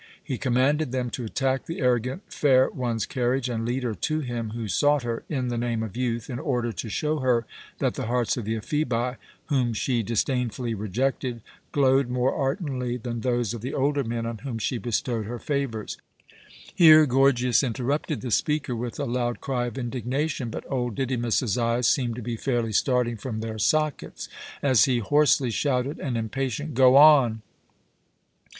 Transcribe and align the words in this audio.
He 0.23 0.39
commanded 0.39 0.91
them 0.91 1.11
to 1.11 1.25
attack 1.25 1.67
the 1.67 1.79
arrogant 1.79 2.23
fair 2.33 2.71
one's 2.71 3.05
carriage 3.05 3.47
and 3.47 3.63
lead 3.67 3.83
her 3.83 3.93
to 3.93 4.21
him 4.21 4.49
who 4.49 4.67
sought 4.67 5.03
her 5.03 5.21
in 5.29 5.49
the 5.49 5.59
name 5.59 5.83
of 5.83 5.95
youth, 5.95 6.27
in 6.27 6.39
order 6.39 6.71
to 6.73 6.89
show 6.89 7.19
her 7.19 7.45
that 7.77 7.93
the 7.93 8.07
hearts 8.07 8.35
of 8.35 8.43
the 8.45 8.55
Ephebi, 8.55 9.17
whom 9.49 9.73
she 9.75 10.01
disdainfully 10.01 10.73
rejected, 10.73 11.41
glowed 11.71 12.09
more 12.09 12.33
ardently 12.33 12.97
than 12.97 13.21
those 13.21 13.53
of 13.53 13.61
the 13.61 13.75
older 13.75 14.03
men 14.03 14.25
on 14.25 14.39
whom 14.39 14.57
she 14.57 14.79
bestowed 14.79 15.27
her 15.27 15.37
favours. 15.37 15.97
Here 16.73 17.05
Gorgias 17.05 17.61
interrupted 17.61 18.21
the 18.21 18.31
speaker 18.31 18.75
with 18.75 18.99
a 18.99 19.05
loud 19.05 19.39
cry 19.39 19.67
of 19.67 19.77
indignation, 19.77 20.49
but 20.49 20.63
old 20.67 20.95
Didymus's 20.95 21.59
eyes 21.59 21.87
seemed 21.87 22.15
to 22.15 22.23
be 22.23 22.37
fairly 22.37 22.73
starting 22.73 23.17
from 23.17 23.39
their 23.41 23.59
sockets 23.59 24.29
as 24.63 24.85
he 24.85 24.97
hoarsely 24.97 25.51
shouted 25.51 25.99
an 25.99 26.17
impatient 26.17 26.73
"Go 26.73 26.95
on!" 26.95 27.43